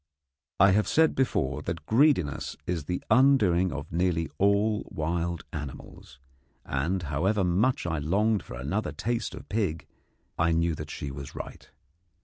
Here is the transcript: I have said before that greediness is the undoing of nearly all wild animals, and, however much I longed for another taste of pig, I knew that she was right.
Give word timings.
I 0.59 0.71
have 0.71 0.87
said 0.87 1.13
before 1.13 1.61
that 1.61 1.85
greediness 1.85 2.57
is 2.65 2.85
the 2.85 3.03
undoing 3.11 3.71
of 3.71 3.91
nearly 3.91 4.31
all 4.39 4.83
wild 4.89 5.45
animals, 5.53 6.17
and, 6.65 7.03
however 7.03 7.43
much 7.43 7.85
I 7.85 7.99
longed 7.99 8.41
for 8.41 8.55
another 8.57 8.93
taste 8.93 9.35
of 9.35 9.47
pig, 9.47 9.85
I 10.39 10.53
knew 10.53 10.73
that 10.73 10.89
she 10.89 11.11
was 11.11 11.35
right. 11.35 11.69